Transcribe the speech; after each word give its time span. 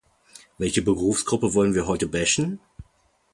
Welche 0.57 0.81
Berufsgruppe 0.81 1.53
wollen 1.53 1.75
wir 1.75 1.85
heute 1.85 2.07
bashen? 2.07 2.59